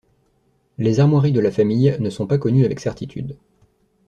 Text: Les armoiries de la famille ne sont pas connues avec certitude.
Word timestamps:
Les 0.79 0.99
armoiries 0.99 1.31
de 1.31 1.39
la 1.39 1.51
famille 1.51 1.95
ne 1.99 2.09
sont 2.09 2.25
pas 2.25 2.39
connues 2.39 2.65
avec 2.65 2.79
certitude. 2.79 3.37